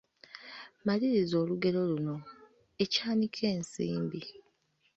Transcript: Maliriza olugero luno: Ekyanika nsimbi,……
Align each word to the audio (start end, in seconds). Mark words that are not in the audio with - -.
Maliriza 0.85 1.33
olugero 1.43 1.79
luno: 1.91 2.15
Ekyanika 2.83 3.45
nsimbi,…… 3.61 4.21